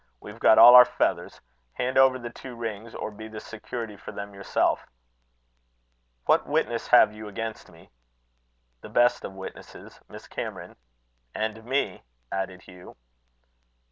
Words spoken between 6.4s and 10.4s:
witness have you against me?" "The best of witnesses Miss